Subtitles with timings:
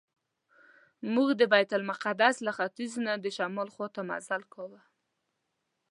[1.13, 4.81] موږ د بیت المقدس له ختیځ نه د شمال خواته مزل کاوه.